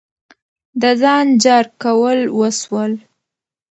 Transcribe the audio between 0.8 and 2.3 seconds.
د ځان جار کول